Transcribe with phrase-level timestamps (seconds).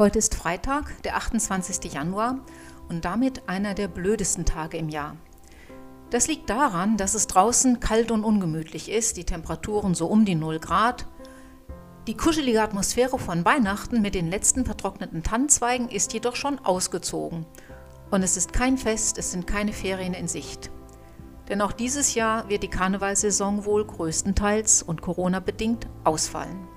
[0.00, 1.92] Heute ist Freitag, der 28.
[1.92, 2.38] Januar
[2.88, 5.14] und damit einer der blödesten Tage im Jahr.
[6.08, 10.36] Das liegt daran, dass es draußen kalt und ungemütlich ist, die Temperaturen so um die
[10.36, 11.06] 0 Grad.
[12.06, 17.44] Die kuschelige Atmosphäre von Weihnachten mit den letzten vertrockneten Tannenzweigen ist jedoch schon ausgezogen.
[18.10, 20.70] Und es ist kein Fest, es sind keine Ferien in Sicht.
[21.50, 26.69] Denn auch dieses Jahr wird die Karnevalsaison wohl größtenteils und Corona-bedingt ausfallen.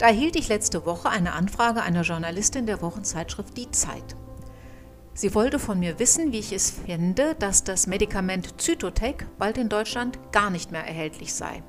[0.00, 4.16] Da erhielt ich letzte Woche eine Anfrage einer Journalistin der Wochenzeitschrift Die Zeit.
[5.12, 9.68] Sie wollte von mir wissen, wie ich es finde, dass das Medikament Zytotec bald in
[9.68, 11.62] Deutschland gar nicht mehr erhältlich sei.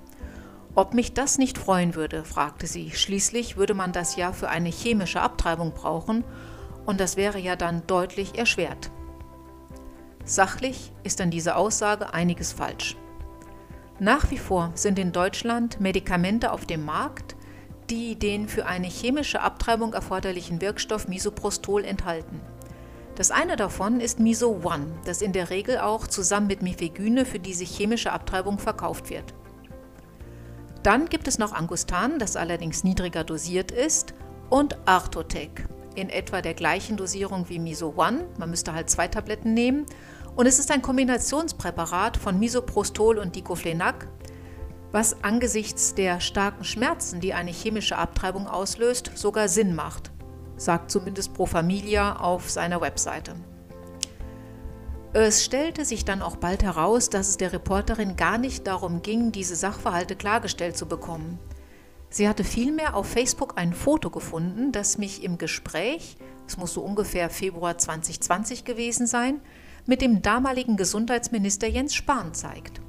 [0.75, 2.91] Ob mich das nicht freuen würde, fragte sie.
[2.91, 6.23] Schließlich würde man das ja für eine chemische Abtreibung brauchen
[6.85, 8.91] und das wäre ja dann deutlich erschwert.
[10.23, 12.95] Sachlich ist an dieser Aussage einiges falsch.
[13.99, 17.35] Nach wie vor sind in Deutschland Medikamente auf dem Markt,
[17.91, 22.39] die den für eine chemische Abtreibung erforderlichen Wirkstoff Misoprostol enthalten.
[23.15, 27.39] Das eine davon ist Miso One, das in der Regel auch zusammen mit Mifegyne für
[27.39, 29.33] diese chemische Abtreibung verkauft wird.
[30.83, 34.13] Dann gibt es noch Angustan, das allerdings niedriger dosiert ist,
[34.49, 39.53] und Artotec, in etwa der gleichen Dosierung wie Miso One, man müsste halt zwei Tabletten
[39.53, 39.85] nehmen,
[40.37, 44.07] und es ist ein Kombinationspräparat von Misoprostol und Diclofenac,
[44.91, 50.11] was angesichts der starken Schmerzen, die eine chemische Abtreibung auslöst, sogar Sinn macht,
[50.57, 53.35] sagt zumindest Pro Familia auf seiner Webseite.
[55.13, 59.33] Es stellte sich dann auch bald heraus, dass es der Reporterin gar nicht darum ging,
[59.33, 61.37] diese Sachverhalte klargestellt zu bekommen.
[62.09, 66.17] Sie hatte vielmehr auf Facebook ein Foto gefunden, das mich im Gespräch,
[66.47, 69.41] es muss so ungefähr Februar 2020 gewesen sein,
[69.85, 72.81] mit dem damaligen Gesundheitsminister Jens Spahn zeigt.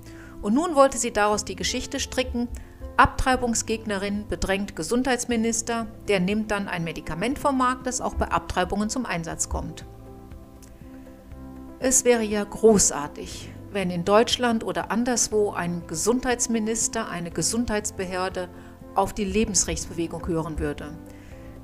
[0.42, 2.48] Und nun wollte sie daraus die Geschichte stricken,
[2.96, 9.06] Abtreibungsgegnerin bedrängt Gesundheitsminister, der nimmt dann ein Medikament vom Markt, das auch bei Abtreibungen zum
[9.06, 9.86] Einsatz kommt.
[11.78, 18.48] Es wäre ja großartig, wenn in Deutschland oder anderswo ein Gesundheitsminister, eine Gesundheitsbehörde
[18.94, 20.92] auf die Lebensrechtsbewegung hören würde.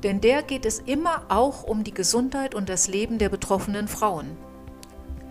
[0.03, 4.37] Denn der geht es immer auch um die Gesundheit und das Leben der betroffenen Frauen.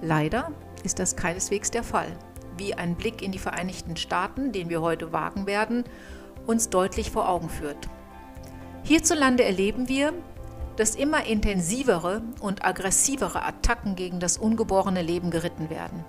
[0.02, 0.52] Leider
[0.84, 2.18] ist das keineswegs der Fall
[2.58, 5.84] wie ein Blick in die Vereinigten Staaten, den wir heute wagen werden,
[6.46, 7.90] uns deutlich vor Augen führt.
[8.84, 10.14] Hierzulande erleben wir,
[10.78, 16.06] dass immer intensivere und aggressivere Attacken gegen das ungeborene Leben geritten werden.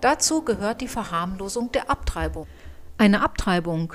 [0.00, 2.46] Dazu gehört die Verharmlosung der Abtreibung.
[2.98, 3.94] Eine Abtreibung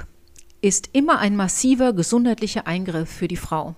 [0.61, 3.75] ist immer ein massiver gesundheitlicher Eingriff für die Frau.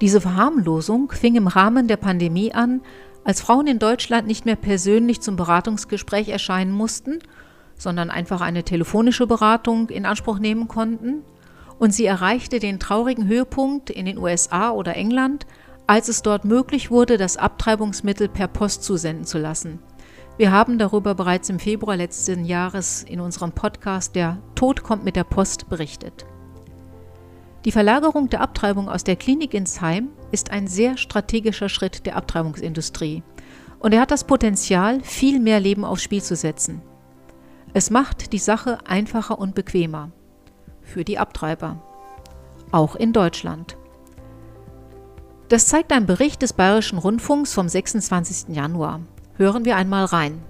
[0.00, 2.82] Diese Verharmlosung fing im Rahmen der Pandemie an,
[3.26, 7.18] als Frauen in Deutschland nicht mehr persönlich zum Beratungsgespräch erscheinen mussten,
[7.76, 11.22] sondern einfach eine telefonische Beratung in Anspruch nehmen konnten,
[11.78, 15.44] und sie erreichte den traurigen Höhepunkt in den USA oder England,
[15.88, 19.80] als es dort möglich wurde, das Abtreibungsmittel per Post zusenden zu lassen.
[20.38, 25.16] Wir haben darüber bereits im Februar letzten Jahres in unserem Podcast Der Tod kommt mit
[25.16, 26.26] der Post berichtet.
[27.66, 32.14] Die Verlagerung der Abtreibung aus der Klinik ins Heim ist ein sehr strategischer Schritt der
[32.14, 33.24] Abtreibungsindustrie
[33.80, 36.80] und er hat das Potenzial, viel mehr Leben aufs Spiel zu setzen.
[37.74, 40.12] Es macht die Sache einfacher und bequemer
[40.80, 41.82] für die Abtreiber,
[42.70, 43.76] auch in Deutschland.
[45.48, 48.54] Das zeigt ein Bericht des Bayerischen Rundfunks vom 26.
[48.54, 49.00] Januar.
[49.38, 50.40] Hören wir einmal rein.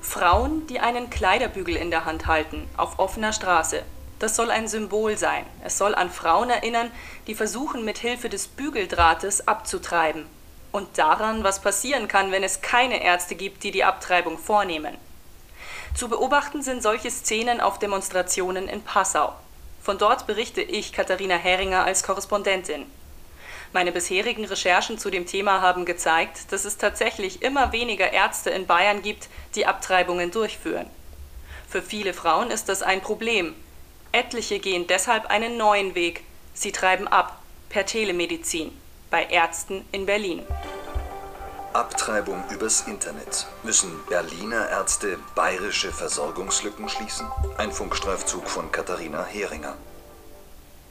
[0.00, 3.82] Frauen, die einen Kleiderbügel in der Hand halten, auf offener Straße,
[4.18, 5.44] das soll ein Symbol sein.
[5.64, 6.90] Es soll an Frauen erinnern,
[7.26, 10.26] die versuchen, mit Hilfe des Bügeldrahtes abzutreiben.
[10.72, 14.96] Und daran, was passieren kann, wenn es keine Ärzte gibt, die die Abtreibung vornehmen.
[15.94, 19.32] Zu beobachten sind solche Szenen auf Demonstrationen in Passau.
[19.82, 22.86] Von dort berichte ich, Katharina Heringer, als Korrespondentin.
[23.72, 28.66] Meine bisherigen Recherchen zu dem Thema haben gezeigt, dass es tatsächlich immer weniger Ärzte in
[28.66, 30.88] Bayern gibt, die Abtreibungen durchführen.
[31.68, 33.54] Für viele Frauen ist das ein Problem,
[34.16, 36.24] Etliche gehen deshalb einen neuen Weg.
[36.54, 38.72] Sie treiben ab, per Telemedizin,
[39.10, 40.42] bei Ärzten in Berlin.
[41.74, 43.46] Abtreibung übers Internet.
[43.62, 47.30] Müssen Berliner Ärzte bayerische Versorgungslücken schließen?
[47.58, 49.76] Ein Funkstreifzug von Katharina Heringer.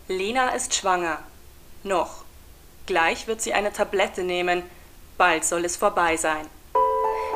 [0.08, 1.18] Lena ist schwanger.
[1.82, 2.24] Noch.
[2.86, 4.62] Gleich wird sie eine Tablette nehmen.
[5.18, 6.48] Bald soll es vorbei sein.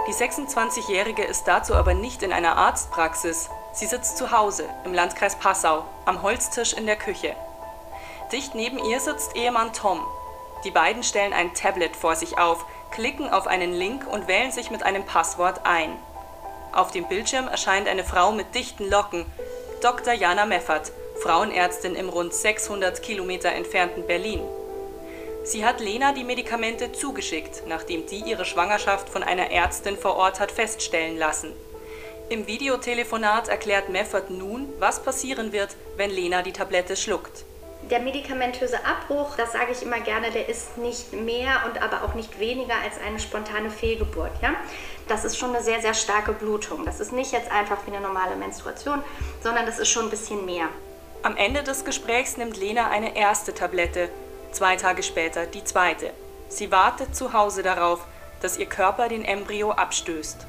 [0.07, 5.35] Die 26-Jährige ist dazu aber nicht in einer Arztpraxis, Sie sitzt zu Hause im Landkreis
[5.35, 7.35] Passau am Holztisch in der Küche.
[8.31, 10.05] Dicht neben ihr sitzt Ehemann Tom.
[10.63, 14.71] Die beiden stellen ein Tablet vor sich auf, klicken auf einen Link und wählen sich
[14.71, 15.97] mit einem Passwort ein.
[16.71, 19.25] Auf dem Bildschirm erscheint eine Frau mit dichten Locken,
[19.81, 20.13] Dr.
[20.13, 24.41] Jana Meffert, Frauenärztin im rund 600 Kilometer entfernten Berlin.
[25.43, 30.39] Sie hat Lena die Medikamente zugeschickt, nachdem die ihre Schwangerschaft von einer Ärztin vor Ort
[30.39, 31.53] hat feststellen lassen.
[32.29, 37.43] Im Videotelefonat erklärt Meffert nun, was passieren wird, wenn Lena die Tablette schluckt.
[37.89, 42.13] Der medikamentöse Abbruch, das sage ich immer gerne, der ist nicht mehr und aber auch
[42.13, 44.29] nicht weniger als eine spontane Fehlgeburt.
[44.43, 44.53] Ja?
[45.07, 46.85] Das ist schon eine sehr, sehr starke Blutung.
[46.85, 49.01] Das ist nicht jetzt einfach wie eine normale Menstruation,
[49.41, 50.67] sondern das ist schon ein bisschen mehr.
[51.23, 54.09] Am Ende des Gesprächs nimmt Lena eine erste Tablette,
[54.51, 56.11] zwei Tage später die zweite.
[56.47, 58.05] Sie wartet zu Hause darauf,
[58.41, 60.45] dass ihr Körper den Embryo abstößt.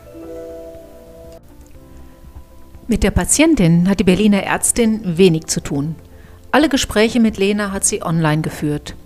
[2.91, 5.95] Mit der Patientin hat die Berliner Ärztin wenig zu tun.
[6.51, 8.97] Alle Gespräche mit Lena hat sie online geführt.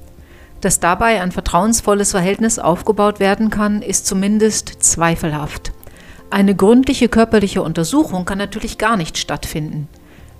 [0.63, 5.75] Dass dabei ein vertrauensvolles Verhältnis aufgebaut werden kann, ist zumindest zweifelhaft.
[6.31, 9.87] Eine gründliche körperliche Untersuchung kann natürlich gar nicht stattfinden.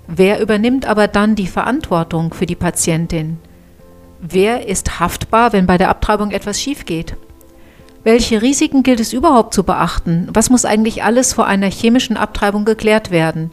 [0.07, 3.37] Wer übernimmt aber dann die Verantwortung für die Patientin?
[4.19, 7.15] Wer ist haftbar, wenn bei der Abtreibung etwas schief geht?
[8.05, 10.29] Welche Risiken gilt es überhaupt zu beachten?
[10.31, 13.49] Was muss eigentlich alles vor einer chemischen Abtreibung geklärt werden?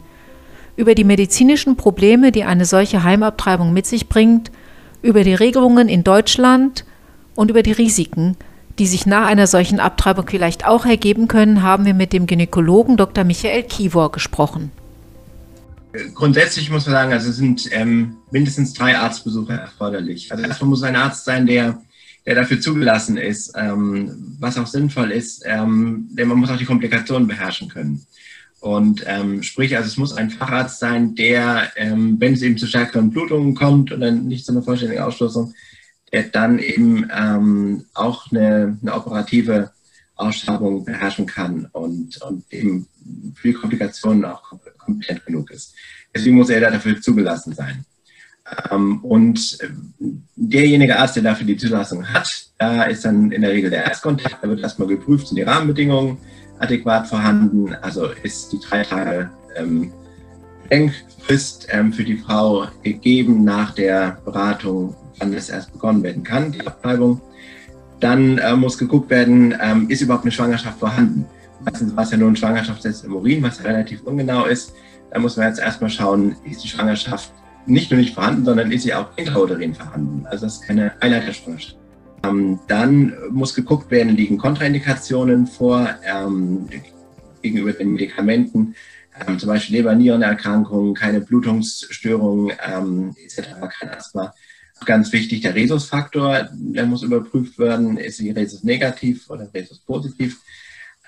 [0.75, 4.51] Über die medizinischen Probleme, die eine solche Heimabtreibung mit sich bringt,
[5.01, 6.85] über die Regelungen in Deutschland
[7.33, 8.37] und über die Risiken,
[8.77, 12.95] die sich nach einer solchen Abtreibung vielleicht auch ergeben können, haben wir mit dem Gynäkologen
[12.95, 13.23] Dr.
[13.23, 14.71] Michael Kivor gesprochen.
[16.13, 20.31] Grundsätzlich muss man sagen, also es sind ähm, mindestens drei Arztbesuche erforderlich.
[20.31, 21.81] Also erstmal muss ein Arzt sein, der,
[22.25, 26.65] der dafür zugelassen ist, ähm, was auch sinnvoll ist, ähm, denn man muss auch die
[26.65, 28.05] Komplikationen beherrschen können.
[28.59, 32.65] Und ähm, sprich, also es muss ein Facharzt sein, der, ähm, wenn es eben zu
[32.65, 35.53] stärkeren Blutungen kommt und dann nicht zu einer vollständigen Ausstoßung,
[36.13, 39.71] der dann eben ähm, auch eine, eine operative
[40.15, 42.87] Ausschabung beherrschen kann und, und eben
[43.35, 45.75] für die Komplikationen auch kompetent genug ist.
[46.15, 47.83] Deswegen muss er dafür zugelassen sein.
[48.71, 49.69] Ähm, und äh,
[50.35, 54.37] derjenige Arzt, der dafür die Zulassung hat, da ist dann in der Regel der Erstkontakt,
[54.41, 56.17] da wird erstmal geprüft, sind die Rahmenbedingungen
[56.59, 59.91] adäquat vorhanden, also ist die drei Tage ähm,
[60.71, 66.51] Denkfrist ähm, für die Frau gegeben nach der Beratung, wann es erst begonnen werden kann,
[66.51, 67.21] die Abtreibung.
[67.99, 71.25] Dann äh, muss geguckt werden, ähm, ist überhaupt eine Schwangerschaft vorhanden.
[71.63, 74.73] Meistens war es ja nur ein Schwangerschaftstest im Urin, was relativ ungenau ist.
[75.11, 77.31] Da muss man jetzt erstmal schauen, ist die Schwangerschaft
[77.65, 80.25] nicht nur nicht vorhanden, sondern ist sie auch intrauterin vorhanden.
[80.25, 81.77] Also das ist keine Eileiterschwangerschaft.
[82.23, 86.69] Ähm, dann muss geguckt werden, liegen Kontraindikationen vor ähm,
[87.41, 88.75] gegenüber den Medikamenten,
[89.27, 93.49] ähm, zum Beispiel Leber-Nierenerkrankungen, keine Blutungsstörungen ähm, etc.,
[93.79, 94.33] kein Asthma.
[94.85, 100.41] Ganz wichtig, der Rhesusfaktor, der muss überprüft werden, ist sie Rhesus negativ oder Rhesus positiv.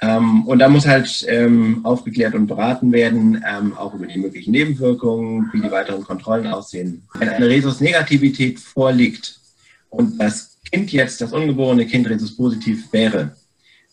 [0.01, 4.51] Ähm, und da muss halt ähm, aufgeklärt und beraten werden, ähm, auch über die möglichen
[4.51, 7.03] Nebenwirkungen, wie die weiteren Kontrollen aussehen.
[7.13, 9.39] Wenn eine Rhesus-Negativität vorliegt
[9.89, 13.35] und das Kind jetzt, das ungeborene Kind Rhesus-positiv wäre,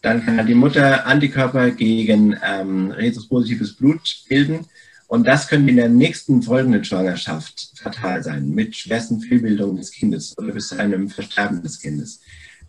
[0.00, 4.66] dann kann die Mutter Antikörper gegen ähm, Rhesus-positives Blut bilden.
[5.06, 10.36] Und das könnte in der nächsten folgenden Schwangerschaft fatal sein, mit schwersten Fehlbildungen des Kindes
[10.38, 12.21] oder bis zu einem Versterben des Kindes.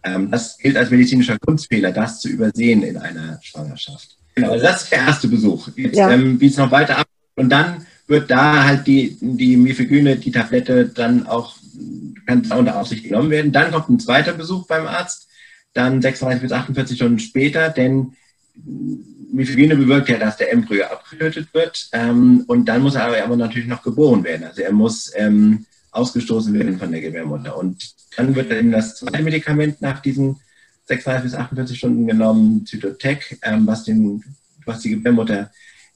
[0.03, 4.17] Ähm, das gilt als medizinischer Kunstfehler, das zu übersehen in einer Schwangerschaft.
[4.35, 5.69] Genau, also das ist der erste Besuch.
[5.75, 6.11] Jetzt, ja.
[6.11, 10.31] ähm, wie es noch weiter ab und dann wird da halt die, die Mifegyne, die
[10.31, 11.55] Tablette dann auch
[12.25, 13.51] kann unter Aufsicht genommen werden.
[13.51, 15.27] Dann kommt ein zweiter Besuch beim Arzt,
[15.73, 18.13] dann 36 bis 48 Stunden später, denn
[19.31, 23.35] Mifegyne bewirkt ja, dass der Embryo abgetötet wird ähm, und dann muss er aber, aber
[23.35, 24.43] natürlich noch geboren werden.
[24.43, 27.57] Also er muss ähm, ausgestoßen werden von der Gebärmutter.
[27.57, 30.39] Und dann wird dann das zweite Medikament nach diesen
[30.85, 34.23] 36 bis 48 Stunden genommen, Zytotec, ähm, was, den,
[34.65, 35.51] was die Gebärmutter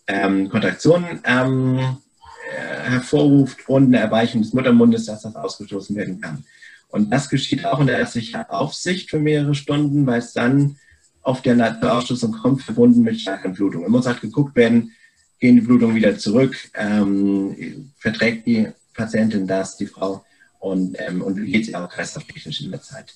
[0.08, 6.46] ähm, Kontraktionen ähm, äh, hervorruft und eine Erweichung des Muttermundes, dass das ausgestoßen werden kann.
[6.90, 10.78] Und das geschieht auch in der ärztlichen Aufsicht für mehrere Stunden, weil es dann
[11.22, 13.88] auf der Naturausstoßung kommt, verbunden mit starken Blutungen.
[13.88, 14.94] Es muss halt geguckt werden,
[15.40, 20.26] gehen die Blutungen wieder zurück, ähm, verträgt die Patientin das, die Frau,
[20.60, 23.16] und, ähm, und wie geht sie auch kreislauftechnisch in der Zeit.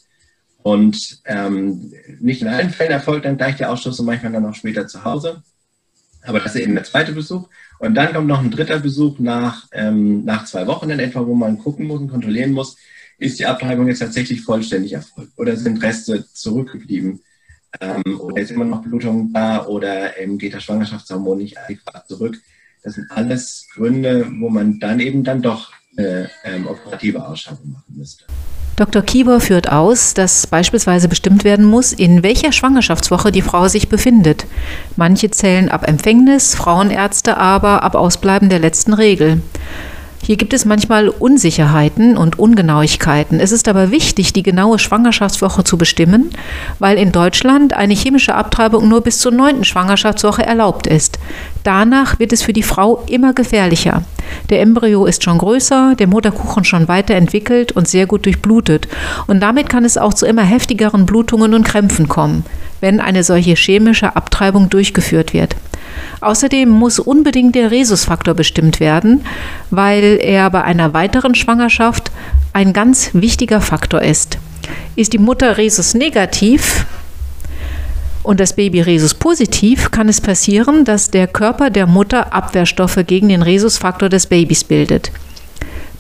[0.63, 4.55] Und ähm, nicht in allen Fällen erfolgt dann gleich der Ausstoß und manchmal dann auch
[4.55, 5.41] später zu Hause.
[6.23, 7.50] Aber das ist eben der zweite Besuch.
[7.79, 11.33] Und dann kommt noch ein dritter Besuch nach, ähm, nach zwei Wochen in etwa, wo
[11.33, 12.77] man gucken muss und kontrollieren muss,
[13.17, 17.21] ist die Abtreibung jetzt tatsächlich vollständig erfolgt oder sind Reste zurückgeblieben
[17.79, 22.38] ähm, oder ist immer noch Blutung da oder ähm, geht das Schwangerschaftshormon nicht adäquat zurück.
[22.83, 27.95] Das sind alles Gründe, wo man dann eben dann doch eine ähm, operative Ausschabung machen
[27.95, 28.25] müsste.
[28.77, 29.01] Dr.
[29.03, 34.45] Kieber führt aus, dass beispielsweise bestimmt werden muss, in welcher Schwangerschaftswoche die Frau sich befindet.
[34.95, 39.41] Manche zählen ab Empfängnis, Frauenärzte aber ab Ausbleiben der letzten Regel.
[40.23, 43.39] Hier gibt es manchmal Unsicherheiten und Ungenauigkeiten.
[43.39, 46.29] Es ist aber wichtig, die genaue Schwangerschaftswoche zu bestimmen,
[46.77, 51.17] weil in Deutschland eine chemische Abtreibung nur bis zur neunten Schwangerschaftswoche erlaubt ist.
[51.63, 54.03] Danach wird es für die Frau immer gefährlicher.
[54.51, 58.87] Der Embryo ist schon größer, der Mutterkuchen schon weiterentwickelt und sehr gut durchblutet.
[59.25, 62.45] Und damit kann es auch zu immer heftigeren Blutungen und Krämpfen kommen,
[62.79, 65.55] wenn eine solche chemische Abtreibung durchgeführt wird.
[66.21, 69.25] Außerdem muss unbedingt der Rhesusfaktor bestimmt werden,
[69.71, 72.11] weil er bei einer weiteren Schwangerschaft
[72.53, 74.37] ein ganz wichtiger Faktor ist.
[74.95, 76.85] Ist die Mutter Rhesus negativ
[78.23, 83.29] und das Baby Rhesus positiv, kann es passieren, dass der Körper der Mutter Abwehrstoffe gegen
[83.29, 85.11] den Rhesusfaktor des Babys bildet.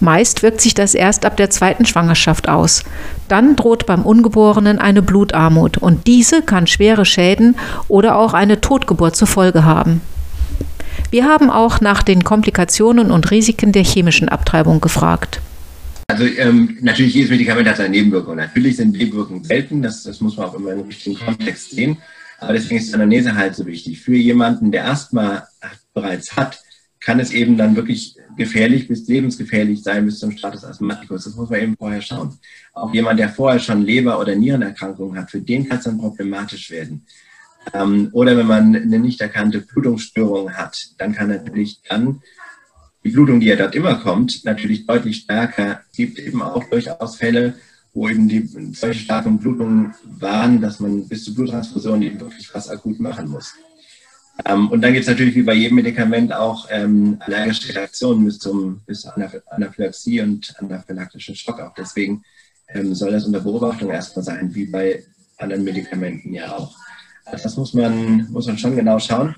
[0.01, 2.83] Meist wirkt sich das erst ab der zweiten Schwangerschaft aus.
[3.27, 7.55] Dann droht beim Ungeborenen eine Blutarmut und diese kann schwere Schäden
[7.87, 10.01] oder auch eine Totgeburt zur Folge haben.
[11.11, 15.41] Wir haben auch nach den Komplikationen und Risiken der chemischen Abtreibung gefragt.
[16.07, 18.37] Also ähm, natürlich jedes Medikament hat seine Nebenwirkungen.
[18.37, 21.97] Natürlich sind Nebenwirkungen selten, das, das muss man auch immer im richtigen Kontext sehen.
[22.39, 24.01] Aber deswegen ist Anamnese halt so wichtig.
[24.01, 25.47] Für jemanden, der Asthma
[25.93, 26.61] bereits hat,
[27.01, 31.25] kann es eben dann wirklich gefährlich bis lebensgefährlich sein bis zum Status Asthmaticus.
[31.25, 32.37] Das muss man eben vorher schauen.
[32.73, 36.69] Auch jemand, der vorher schon Leber- oder Nierenerkrankungen hat, für den kann es dann problematisch
[36.69, 37.05] werden.
[37.73, 42.21] Ähm, oder wenn man eine nicht erkannte Blutungsstörung hat, dann kann natürlich dann
[43.03, 45.81] die Blutung, die ja dort immer kommt, natürlich deutlich stärker.
[45.89, 47.55] Es gibt eben auch durchaus Fälle,
[47.93, 52.69] wo eben die solche starken Blutungen waren, dass man bis zur Bluttransfusion eben wirklich was
[52.69, 53.53] akut machen muss.
[54.45, 58.39] Ähm, und dann gibt es natürlich wie bei jedem Medikament auch ähm, allergische Reaktionen bis,
[58.39, 61.73] zum, bis Anaphylaxie und anaphylaktischen Schock auch.
[61.73, 62.23] Deswegen
[62.69, 65.03] ähm, soll das unter Beobachtung erstmal sein, wie bei
[65.37, 66.75] anderen Medikamenten ja auch.
[67.25, 69.35] Also das muss man, muss man schon genau schauen.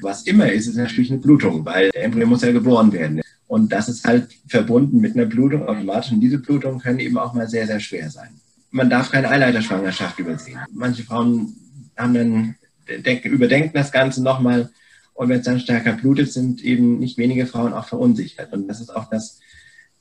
[0.00, 3.20] Was immer ist, ist natürlich eine Blutung, weil der Embryo muss ja geboren werden.
[3.46, 6.12] Und das ist halt verbunden mit einer Blutung automatisch.
[6.12, 8.30] Und diese Blutungen können eben auch mal sehr, sehr schwer sein.
[8.70, 10.58] Man darf keine Eileiterschwangerschaft übersehen.
[10.72, 11.54] Manche Frauen
[11.96, 12.54] haben dann,
[12.98, 14.70] denken, überdenken das Ganze nochmal.
[15.14, 18.52] Und wenn es dann stärker blutet, sind eben nicht wenige Frauen auch verunsichert.
[18.52, 19.40] Und das ist auch das,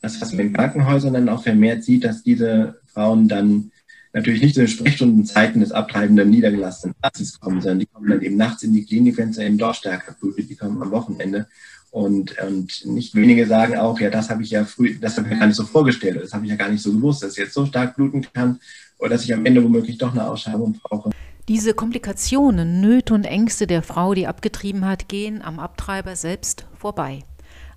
[0.02, 3.72] das was man in Krankenhäusern dann auch vermehrt sieht, dass diese Frauen dann
[4.14, 8.38] natürlich nicht zu den Sprechstundenzeiten des abtreibenden niedergelassenen Arztes kommen, sondern die kommen dann eben
[8.38, 11.48] nachts in die Klinik, wenn es eben doch stärker blutet, die kommen am Wochenende.
[11.92, 15.34] Und, und nicht wenige sagen auch, ja, das habe ich ja früh, das habe ich
[15.34, 17.38] mir gar nicht so vorgestellt, das habe ich ja gar nicht so gewusst, dass es
[17.38, 18.60] jetzt so stark bluten kann
[18.98, 21.12] oder dass ich am Ende womöglich doch eine Ausschreibung brauche.
[21.48, 27.24] Diese Komplikationen, Nöte und Ängste der Frau, die abgetrieben hat, gehen am Abtreiber selbst vorbei.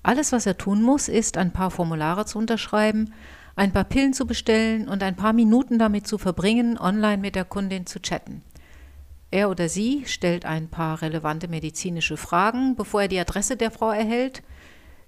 [0.03, 3.15] Alles, was er tun muss, ist ein paar Formulare zu unterschreiben,
[3.57, 7.47] ein paar Pillen zu bestellen und ein paar Minuten damit zu verbringen, online mit der
[7.47, 8.43] Kundin zu chatten.
[9.31, 13.91] Er oder sie stellt ein paar relevante medizinische Fragen, bevor er die Adresse der Frau
[13.91, 14.43] erhält,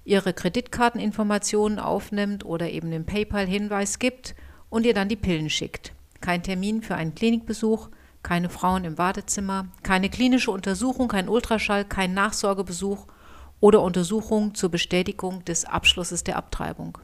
[0.05, 4.35] ihre Kreditkarteninformationen aufnimmt oder eben den PayPal-Hinweis gibt
[4.71, 5.93] und ihr dann die Pillen schickt.
[6.21, 7.91] Kein Termin für einen Klinikbesuch,
[8.27, 13.07] keine Frauen im Wartezimmer, keine klinische Untersuchung, kein Ultraschall, kein Nachsorgebesuch
[13.61, 16.99] oder Untersuchung zur Bestätigung des Abschlusses der Abtreibung.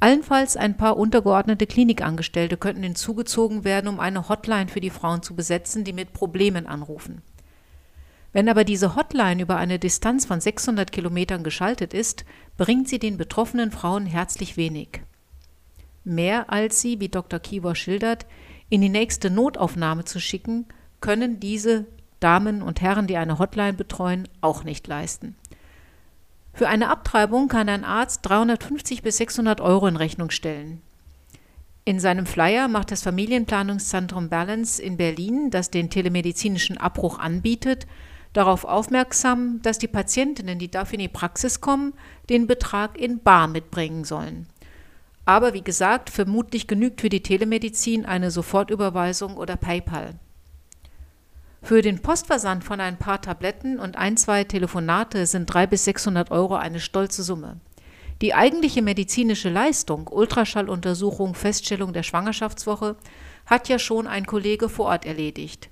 [0.00, 5.36] Allenfalls ein paar untergeordnete Klinikangestellte könnten hinzugezogen werden, um eine Hotline für die Frauen zu
[5.36, 7.20] besetzen, die mit Problemen anrufen.
[8.32, 12.24] Wenn aber diese Hotline über eine Distanz von 600 Kilometern geschaltet ist,
[12.56, 15.02] bringt sie den betroffenen Frauen herzlich wenig.
[16.02, 17.40] Mehr als sie, wie Dr.
[17.40, 18.24] Kiewer schildert,
[18.68, 20.66] in die nächste Notaufnahme zu schicken,
[21.00, 21.86] können diese
[22.20, 25.36] Damen und Herren, die eine Hotline betreuen, auch nicht leisten.
[26.54, 30.80] Für eine Abtreibung kann ein Arzt 350 bis 600 Euro in Rechnung stellen.
[31.84, 37.86] In seinem Flyer macht das Familienplanungszentrum Balance in Berlin, das den telemedizinischen Abbruch anbietet,
[38.32, 41.92] darauf aufmerksam, dass die Patientinnen, die dafür in die Praxis kommen,
[42.30, 44.46] den Betrag in Bar mitbringen sollen.
[45.24, 50.14] Aber wie gesagt, vermutlich genügt für die Telemedizin eine Sofortüberweisung oder PayPal.
[51.62, 56.30] Für den Postversand von ein paar Tabletten und ein, zwei Telefonate sind 300 bis 600
[56.30, 57.58] Euro eine stolze Summe.
[58.20, 62.96] Die eigentliche medizinische Leistung, Ultraschalluntersuchung, Feststellung der Schwangerschaftswoche,
[63.46, 65.70] hat ja schon ein Kollege vor Ort erledigt.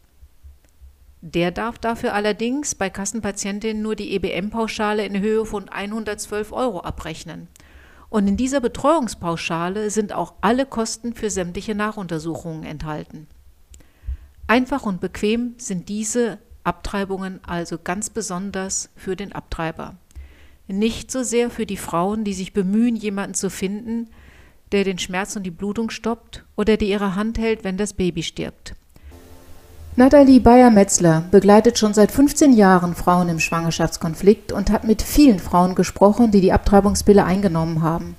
[1.20, 7.48] Der darf dafür allerdings bei Kassenpatientinnen nur die EBM-Pauschale in Höhe von 112 Euro abrechnen.
[8.12, 13.26] Und in dieser Betreuungspauschale sind auch alle Kosten für sämtliche Nachuntersuchungen enthalten.
[14.46, 19.96] Einfach und bequem sind diese Abtreibungen also ganz besonders für den Abtreiber.
[20.68, 24.10] Nicht so sehr für die Frauen, die sich bemühen, jemanden zu finden,
[24.72, 28.22] der den Schmerz und die Blutung stoppt oder der ihre Hand hält, wenn das Baby
[28.22, 28.74] stirbt.
[29.94, 35.74] Nathalie Bayer-Metzler begleitet schon seit 15 Jahren Frauen im Schwangerschaftskonflikt und hat mit vielen Frauen
[35.74, 38.16] gesprochen, die die Abtreibungspille eingenommen haben.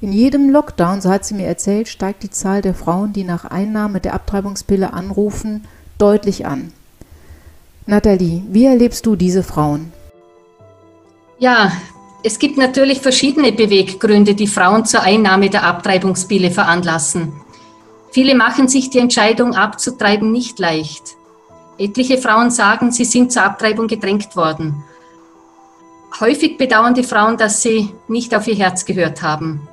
[0.00, 3.44] In jedem Lockdown, so hat sie mir erzählt, steigt die Zahl der Frauen, die nach
[3.44, 5.64] Einnahme der Abtreibungspille anrufen,
[5.98, 6.72] deutlich an.
[7.86, 9.92] Nathalie, wie erlebst du diese Frauen?
[11.40, 11.72] Ja,
[12.22, 17.32] es gibt natürlich verschiedene Beweggründe, die Frauen zur Einnahme der Abtreibungspille veranlassen.
[18.12, 21.16] Viele machen sich die Entscheidung abzutreiben nicht leicht.
[21.78, 24.84] Etliche Frauen sagen, sie sind zur Abtreibung gedrängt worden.
[26.18, 29.66] Häufig bedauern die Frauen, dass sie nicht auf ihr Herz gehört haben.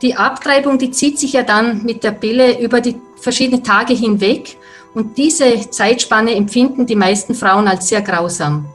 [0.00, 4.56] Die Abtreibung, die zieht sich ja dann mit der Pille über die verschiedenen Tage hinweg
[4.94, 8.66] und diese Zeitspanne empfinden die meisten Frauen als sehr grausam.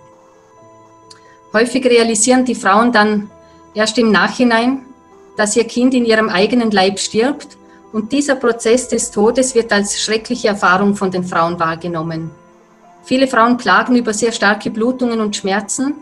[1.53, 3.31] Häufig realisieren die Frauen dann
[3.73, 4.85] erst im Nachhinein,
[5.37, 7.57] dass ihr Kind in ihrem eigenen Leib stirbt
[7.93, 12.31] und dieser Prozess des Todes wird als schreckliche Erfahrung von den Frauen wahrgenommen.
[13.03, 15.95] Viele Frauen klagen über sehr starke Blutungen und Schmerzen.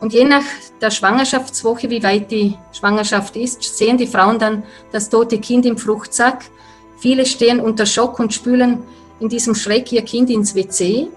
[0.00, 0.44] Und je nach
[0.80, 5.76] der Schwangerschaftswoche, wie weit die Schwangerschaft ist, sehen die Frauen dann das tote Kind im
[5.76, 6.44] Fruchtsack.
[6.98, 8.82] Viele stehen unter Schock und spülen
[9.18, 11.08] in diesem Schreck ihr Kind ins WC.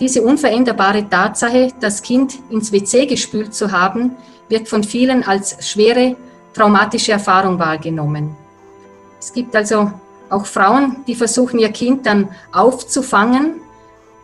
[0.00, 4.12] Diese unveränderbare Tatsache, das Kind ins WC gespült zu haben,
[4.48, 6.16] wird von vielen als schwere
[6.54, 8.41] traumatische Erfahrung wahrgenommen.
[9.22, 9.92] Es gibt also
[10.30, 13.60] auch Frauen, die versuchen, ihr Kind dann aufzufangen.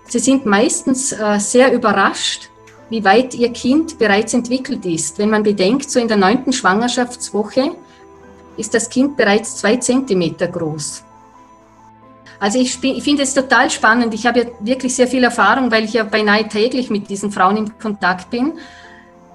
[0.09, 2.51] Sie sind meistens äh, sehr überrascht,
[2.91, 5.17] wie weit ihr Kind bereits entwickelt ist.
[5.21, 7.77] Wenn man bedenkt, so in der neunten Schwangerschaftswoche
[8.57, 11.05] ist das Kind bereits zwei Zentimeter groß.
[12.41, 14.13] Also ich, ich finde es total spannend.
[14.15, 17.57] Ich habe ja wirklich sehr viel Erfahrung, weil ich ja beinahe täglich mit diesen Frauen
[17.57, 18.55] in Kontakt bin.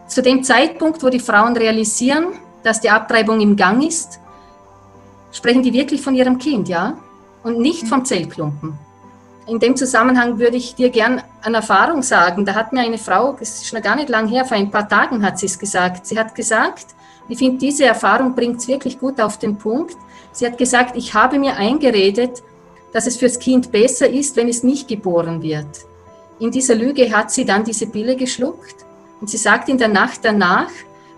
[0.07, 4.19] Zu dem Zeitpunkt, wo die Frauen realisieren, dass die Abtreibung im Gang ist,
[5.33, 6.97] sprechen die wirklich von ihrem Kind, ja?
[7.43, 8.77] Und nicht vom Zellklumpen.
[9.45, 12.45] In dem Zusammenhang würde ich dir gern eine Erfahrung sagen.
[12.45, 14.87] Da hat mir eine Frau, das ist schon gar nicht lang her, vor ein paar
[14.87, 16.07] Tagen hat sie es gesagt.
[16.07, 16.95] Sie hat gesagt,
[17.27, 19.97] ich finde, diese Erfahrung bringt es wirklich gut auf den Punkt.
[20.31, 22.41] Sie hat gesagt, ich habe mir eingeredet,
[22.93, 25.67] dass es fürs Kind besser ist, wenn es nicht geboren wird.
[26.39, 28.85] In dieser Lüge hat sie dann diese Pille geschluckt
[29.19, 30.69] und sie sagt, in der Nacht danach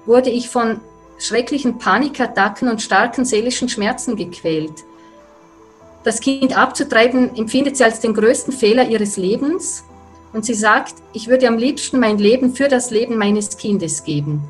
[0.06, 0.80] wurde ich von
[1.18, 4.84] schrecklichen Panikattacken und starken seelischen Schmerzen gequält.
[6.04, 9.84] Das Kind abzutreiben empfindet sie als den größten Fehler ihres Lebens
[10.34, 14.44] und sie sagt, ich würde am liebsten mein Leben für das Leben meines Kindes geben.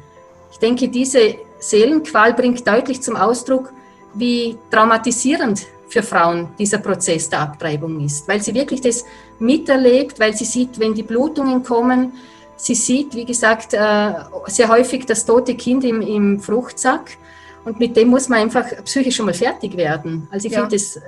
[0.51, 3.71] Ich denke, diese Seelenqual bringt deutlich zum Ausdruck,
[4.13, 9.05] wie traumatisierend für Frauen dieser Prozess der Abtreibung ist, weil sie wirklich das
[9.39, 12.13] miterlebt, weil sie sieht, wenn die Blutungen kommen,
[12.57, 14.13] Sie sieht, wie gesagt, äh,
[14.47, 17.17] sehr häufig das tote Kind im, im Fruchtsack
[17.65, 20.27] und mit dem muss man einfach psychisch schon mal fertig werden.
[20.31, 20.61] Also ich ja.
[20.61, 20.99] finde das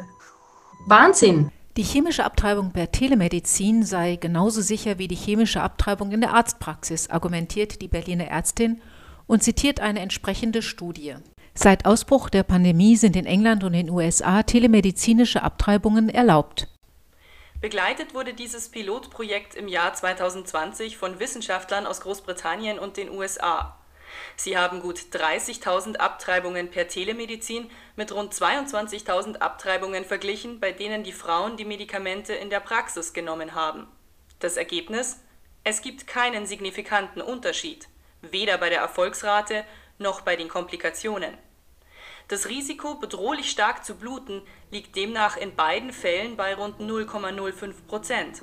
[0.86, 1.51] Wahnsinn.
[1.77, 7.10] Die chemische Abtreibung per Telemedizin sei genauso sicher wie die chemische Abtreibung in der Arztpraxis,
[7.10, 8.81] argumentiert die Berliner Ärztin
[9.27, 11.15] und zitiert eine entsprechende Studie.
[11.53, 16.67] Seit Ausbruch der Pandemie sind in England und den USA telemedizinische Abtreibungen erlaubt.
[17.67, 23.77] Begleitet wurde dieses Pilotprojekt im Jahr 2020 von Wissenschaftlern aus Großbritannien und den USA.
[24.38, 31.12] Sie haben gut 30.000 Abtreibungen per Telemedizin mit rund 22.000 Abtreibungen verglichen, bei denen die
[31.12, 33.86] Frauen die Medikamente in der Praxis genommen haben.
[34.39, 35.19] Das Ergebnis?
[35.65, 37.89] Es gibt keinen signifikanten Unterschied,
[38.21, 39.65] weder bei der Erfolgsrate
[39.97, 41.38] noch bei den Komplikationen.
[42.29, 48.41] Das Risiko, bedrohlich stark zu bluten, liegt demnach in beiden Fällen bei rund 0,05 Prozent.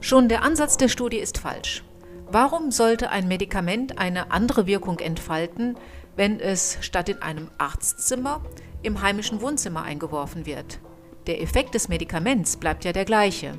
[0.00, 1.82] Schon der Ansatz der Studie ist falsch.
[2.30, 5.76] Warum sollte ein Medikament eine andere Wirkung entfalten,
[6.14, 8.44] wenn es statt in einem Arztzimmer
[8.82, 10.78] im heimischen Wohnzimmer eingeworfen wird?
[11.26, 13.58] Der Effekt des Medikaments bleibt ja der gleiche.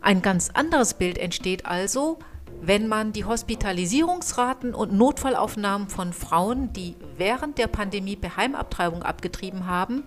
[0.00, 2.18] Ein ganz anderes Bild entsteht also,
[2.62, 9.66] wenn man die Hospitalisierungsraten und Notfallaufnahmen von Frauen, die während der Pandemie per Heimabtreibung abgetrieben
[9.66, 10.04] haben,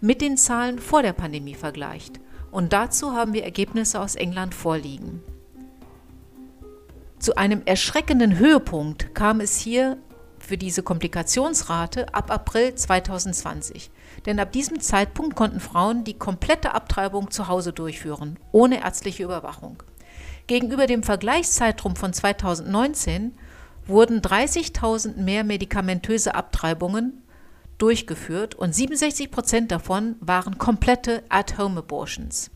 [0.00, 2.20] mit den Zahlen vor der Pandemie vergleicht.
[2.50, 5.22] Und dazu haben wir Ergebnisse aus England vorliegen.
[7.18, 9.96] Zu einem erschreckenden Höhepunkt kam es hier
[10.40, 13.90] für diese Komplikationsrate ab April 2020.
[14.26, 19.82] Denn ab diesem Zeitpunkt konnten Frauen die komplette Abtreibung zu Hause durchführen, ohne ärztliche Überwachung.
[20.52, 23.32] Gegenüber dem Vergleichszeitraum von 2019
[23.86, 27.22] wurden 30.000 mehr medikamentöse Abtreibungen
[27.78, 32.50] durchgeführt und 67 Prozent davon waren komplette At-Home-Abortions.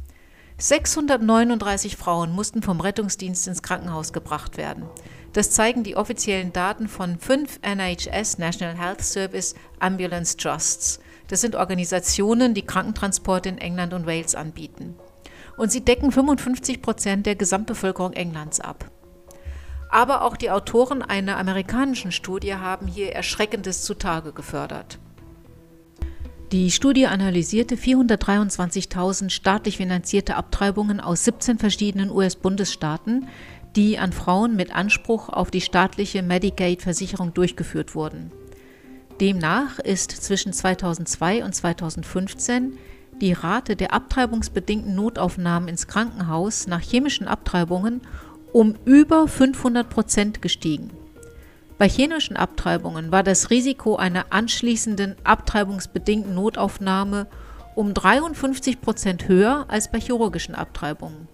[0.59, 4.85] 639 Frauen mussten vom Rettungsdienst ins Krankenhaus gebracht werden.
[5.33, 11.01] Das zeigen die offiziellen Daten von fünf NHS National Health Service Ambulance Trusts.
[11.29, 14.97] Das sind Organisationen, die Krankentransporte in England und Wales anbieten.
[15.57, 18.91] Und sie decken 55 Prozent der Gesamtbevölkerung Englands ab.
[19.91, 24.99] Aber auch die Autoren einer amerikanischen Studie haben hier Erschreckendes zutage gefördert.
[26.53, 33.27] Die Studie analysierte 423.000 staatlich finanzierte Abtreibungen aus 17 verschiedenen US-Bundesstaaten,
[33.75, 38.31] die an Frauen mit Anspruch auf die staatliche Medicaid-Versicherung durchgeführt wurden.
[39.21, 42.79] Demnach ist zwischen 2002 und 2015
[43.21, 48.01] die Rate der abtreibungsbedingten Notaufnahmen ins Krankenhaus nach chemischen Abtreibungen
[48.53, 50.91] um über 500 Prozent gestiegen.
[51.79, 57.27] Bei chemischen Abtreibungen war das Risiko einer anschließenden abtreibungsbedingten Notaufnahme
[57.75, 61.29] um 53 Prozent höher als bei chirurgischen Abtreibungen.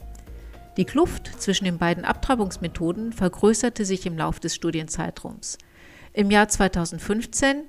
[0.77, 5.59] Die Kluft zwischen den beiden Abtreibungsmethoden vergrößerte sich im Lauf des Studienzeitraums.
[6.13, 7.63] Im Jahr 2015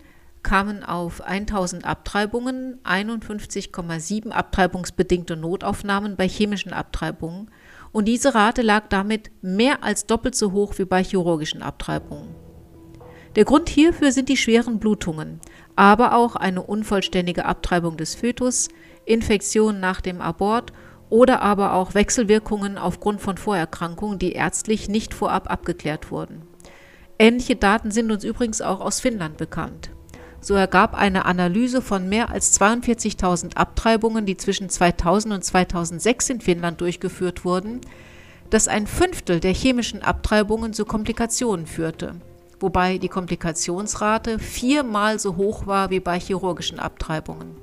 [0.44, 7.50] kamen auf 1000 Abtreibungen 51,7 abtreibungsbedingte Notaufnahmen bei chemischen Abtreibungen
[7.92, 12.36] und diese Rate lag damit mehr als doppelt so hoch wie bei chirurgischen Abtreibungen.
[13.36, 15.40] Der Grund hierfür sind die schweren Blutungen,
[15.76, 18.68] aber auch eine unvollständige Abtreibung des Fötus,
[19.06, 20.72] Infektionen nach dem Abort
[21.10, 26.44] oder aber auch Wechselwirkungen aufgrund von Vorerkrankungen, die ärztlich nicht vorab abgeklärt wurden.
[27.20, 29.92] Ähnliche Daten sind uns übrigens auch aus Finnland bekannt.
[30.44, 36.42] So ergab eine Analyse von mehr als 42.000 Abtreibungen, die zwischen 2000 und 2006 in
[36.42, 37.82] Finnland durchgeführt wurden,
[38.52, 42.16] dass ein Fünftel der chemischen Abtreibungen zu Komplikationen führte
[42.64, 47.58] wobei die Komplikationsrate viermal so hoch war wie bei chirurgischen Abtreibungen.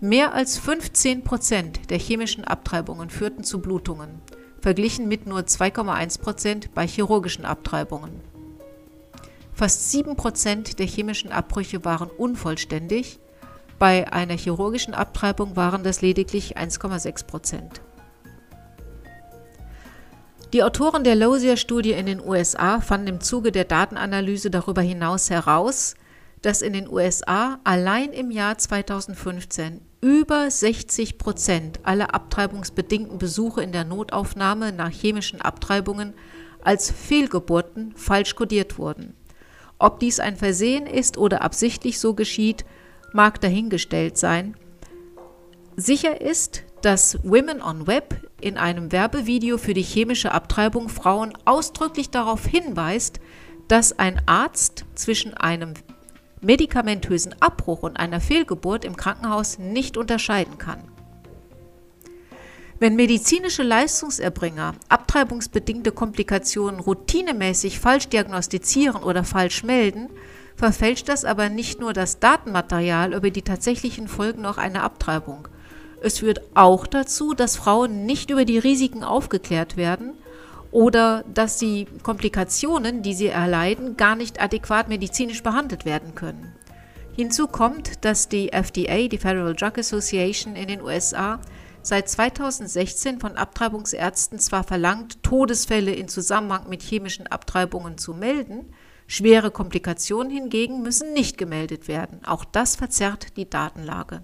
[0.00, 4.22] Mehr als 15 Prozent der chemischen Abtreibungen führten zu Blutungen,
[4.62, 8.22] verglichen mit nur 2,1 Prozent bei chirurgischen Abtreibungen.
[9.56, 13.18] Fast 7 Prozent der chemischen Abbrüche waren unvollständig,
[13.78, 17.80] bei einer chirurgischen Abtreibung waren das lediglich 1,6 Prozent.
[20.52, 25.94] Die Autoren der Lozier-Studie in den USA fanden im Zuge der Datenanalyse darüber hinaus heraus,
[26.42, 33.72] dass in den USA allein im Jahr 2015 über 60 Prozent aller abtreibungsbedingten Besuche in
[33.72, 36.12] der Notaufnahme nach chemischen Abtreibungen
[36.62, 39.14] als Fehlgeburten falsch kodiert wurden.
[39.78, 42.64] Ob dies ein Versehen ist oder absichtlich so geschieht,
[43.12, 44.56] mag dahingestellt sein.
[45.76, 52.10] Sicher ist, dass Women on Web in einem Werbevideo für die chemische Abtreibung Frauen ausdrücklich
[52.10, 53.20] darauf hinweist,
[53.68, 55.74] dass ein Arzt zwischen einem
[56.40, 60.95] medikamentösen Abbruch und einer Fehlgeburt im Krankenhaus nicht unterscheiden kann.
[62.78, 70.08] Wenn medizinische Leistungserbringer abtreibungsbedingte Komplikationen routinemäßig falsch diagnostizieren oder falsch melden,
[70.56, 75.48] verfälscht das aber nicht nur das Datenmaterial über die tatsächlichen Folgen noch einer Abtreibung,
[76.06, 80.12] es führt auch dazu, dass Frauen nicht über die Risiken aufgeklärt werden
[80.70, 86.52] oder dass die Komplikationen, die sie erleiden, gar nicht adäquat medizinisch behandelt werden können.
[87.14, 91.40] Hinzu kommt, dass die FDA, die Federal Drug Association in den USA,
[91.86, 98.74] seit 2016 von Abtreibungsärzten zwar verlangt, Todesfälle in Zusammenhang mit chemischen Abtreibungen zu melden,
[99.06, 102.24] schwere Komplikationen hingegen müssen nicht gemeldet werden.
[102.24, 104.22] Auch das verzerrt die Datenlage.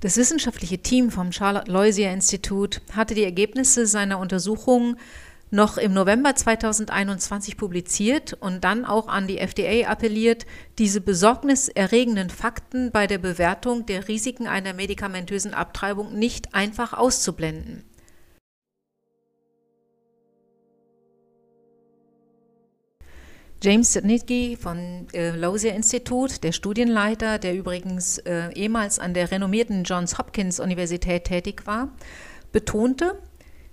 [0.00, 4.96] Das wissenschaftliche Team vom Charlotte Loisier Institut hatte die Ergebnisse seiner Untersuchung
[5.50, 10.46] noch im November 2021 publiziert und dann auch an die FDA appelliert,
[10.78, 17.84] diese besorgniserregenden Fakten bei der Bewertung der Risiken einer medikamentösen Abtreibung nicht einfach auszublenden.
[23.60, 29.82] James Sidnicki von äh, Losier Institut, der Studienleiter, der übrigens äh, ehemals an der renommierten
[29.82, 31.92] Johns Hopkins Universität tätig war,
[32.52, 33.20] betonte,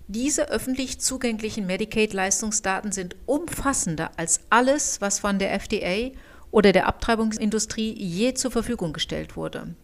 [0.08, 6.12] diese öffentlich zugänglichen Medicaid-Leistungsdaten sind umfassender als alles, was von der FDA
[6.52, 9.76] oder der Abtreibungsindustrie je zur Verfügung gestellt wurde.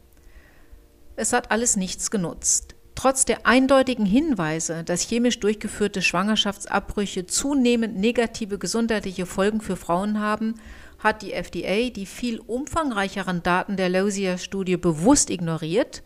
[1.15, 2.75] Es hat alles nichts genutzt.
[2.93, 10.55] Trotz der eindeutigen Hinweise, dass chemisch durchgeführte Schwangerschaftsabbrüche zunehmend negative gesundheitliche Folgen für Frauen haben,
[10.99, 16.03] hat die FDA die viel umfangreicheren Daten der Lozier-Studie bewusst ignoriert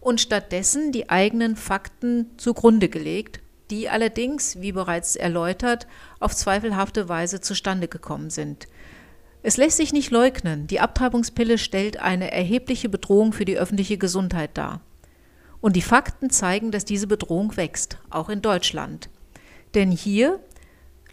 [0.00, 5.86] und stattdessen die eigenen Fakten zugrunde gelegt, die allerdings, wie bereits erläutert,
[6.20, 8.68] auf zweifelhafte Weise zustande gekommen sind.
[9.42, 14.50] Es lässt sich nicht leugnen, die Abtreibungspille stellt eine erhebliche Bedrohung für die öffentliche Gesundheit
[14.54, 14.80] dar.
[15.60, 19.10] Und die Fakten zeigen, dass diese Bedrohung wächst, auch in Deutschland.
[19.74, 20.40] Denn hier,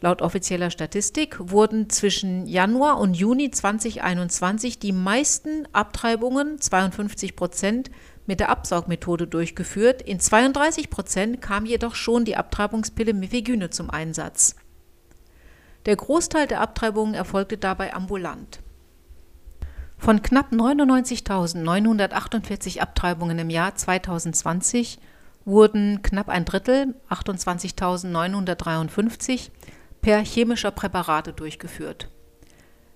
[0.01, 7.91] laut offizieller Statistik, wurden zwischen Januar und Juni 2021 die meisten Abtreibungen, 52 Prozent,
[8.31, 10.01] mit der Absaugmethode durchgeführt.
[10.01, 14.55] In 32 Prozent kam jedoch schon die Abtreibungspille Mifegyne zum Einsatz.
[15.85, 18.61] Der Großteil der Abtreibungen erfolgte dabei ambulant.
[19.97, 24.99] Von knapp 99.948 Abtreibungen im Jahr 2020
[25.43, 29.49] wurden knapp ein Drittel, 28.953,
[29.99, 32.09] per chemischer Präparate durchgeführt.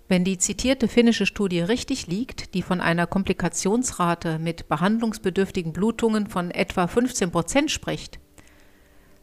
[0.08, 6.52] Wenn die zitierte finnische Studie richtig liegt, die von einer Komplikationsrate mit behandlungsbedürftigen Blutungen von
[6.52, 8.20] etwa 15 Prozent spricht,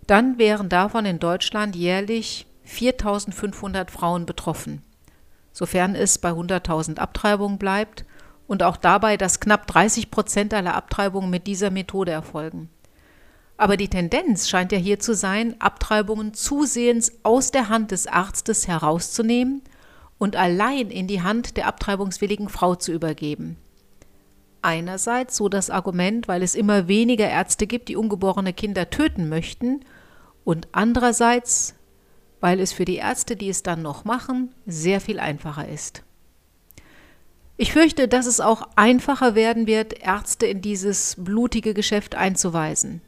[0.09, 4.83] dann wären davon in Deutschland jährlich 4.500 Frauen betroffen,
[5.53, 8.05] sofern es bei 100.000 Abtreibungen bleibt
[8.49, 12.71] und auch dabei, dass knapp 30 Prozent aller Abtreibungen mit dieser Methode erfolgen.
[13.57, 18.67] Aber die Tendenz scheint ja hier zu sein, Abtreibungen zusehends aus der Hand des Arztes
[18.67, 19.63] herauszunehmen
[20.23, 23.57] und allein in die Hand der abtreibungswilligen Frau zu übergeben.
[24.63, 29.81] Einerseits so das Argument, weil es immer weniger Ärzte gibt, die ungeborene Kinder töten möchten,
[30.45, 31.75] und andererseits,
[32.39, 36.05] weil es für die Ärzte, die es dann noch machen, sehr viel einfacher ist.
[37.57, 43.03] Ich fürchte, dass es auch einfacher werden wird, Ärzte in dieses blutige Geschäft einzuweisen.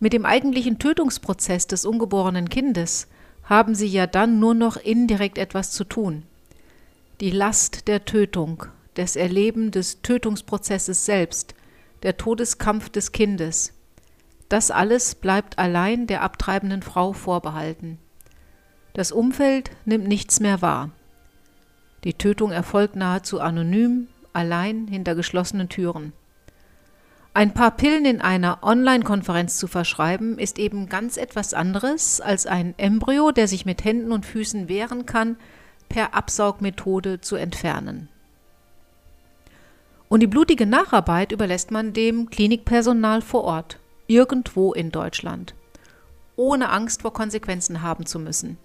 [0.00, 3.06] Mit dem eigentlichen Tötungsprozess des ungeborenen Kindes
[3.46, 6.24] haben sie ja dann nur noch indirekt etwas zu tun.
[7.20, 8.64] Die Last der Tötung,
[8.96, 11.54] des Erleben des Tötungsprozesses selbst,
[12.02, 13.72] der Todeskampf des Kindes,
[14.48, 17.98] das alles bleibt allein der abtreibenden Frau vorbehalten.
[18.92, 20.90] Das Umfeld nimmt nichts mehr wahr.
[22.04, 26.12] Die Tötung erfolgt nahezu anonym, allein hinter geschlossenen Türen.
[27.36, 32.72] Ein paar Pillen in einer Online-Konferenz zu verschreiben, ist eben ganz etwas anderes als ein
[32.78, 35.36] Embryo, der sich mit Händen und Füßen wehren kann,
[35.90, 38.08] per Absaugmethode zu entfernen.
[40.08, 45.54] Und die blutige Nacharbeit überlässt man dem Klinikpersonal vor Ort, irgendwo in Deutschland,
[46.36, 48.56] ohne Angst vor Konsequenzen haben zu müssen.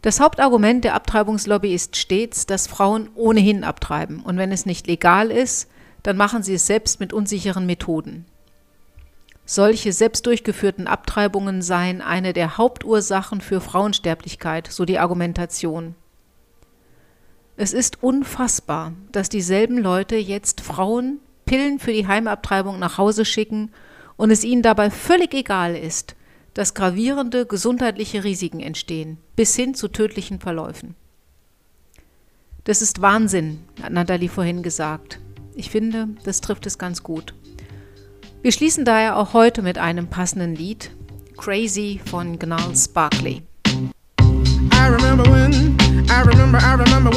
[0.00, 5.30] Das Hauptargument der Abtreibungslobby ist stets, dass Frauen ohnehin abtreiben und wenn es nicht legal
[5.30, 5.68] ist,
[6.06, 8.26] dann machen sie es selbst mit unsicheren Methoden.
[9.44, 15.96] Solche selbst durchgeführten Abtreibungen seien eine der Hauptursachen für Frauensterblichkeit, so die Argumentation.
[17.56, 23.72] Es ist unfassbar, dass dieselben Leute jetzt Frauen Pillen für die Heimabtreibung nach Hause schicken
[24.16, 26.14] und es ihnen dabei völlig egal ist,
[26.54, 30.94] dass gravierende gesundheitliche Risiken entstehen, bis hin zu tödlichen Verläufen.
[32.62, 35.18] Das ist Wahnsinn, hat Nathalie vorhin gesagt.
[35.58, 37.32] Ich finde, das trifft es ganz gut.
[38.42, 40.90] Wir schließen daher auch heute mit einem passenden Lied,
[41.38, 43.42] Crazy von Gnarls Barkley.
[44.20, 45.74] I remember when,
[46.10, 47.15] I remember, I remember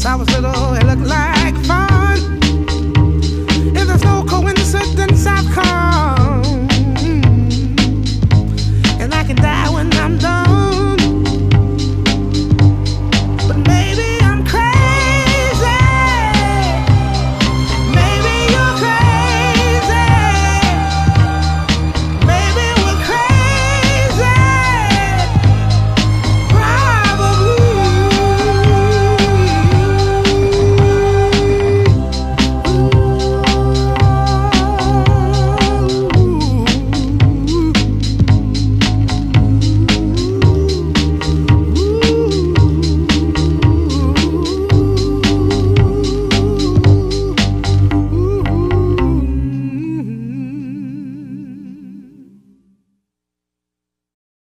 [0.00, 0.59] since I was little.